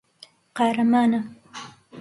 [0.59, 1.21] قارەمانە.